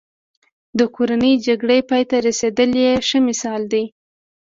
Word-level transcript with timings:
د 0.77 0.79
کورنۍ 0.95 1.33
جګړې 1.47 1.79
پای 1.89 2.03
ته 2.09 2.17
رسېدل 2.27 2.71
یې 2.83 2.91
ښه 3.07 3.19
مثال 3.29 3.61
دی. 3.71 3.83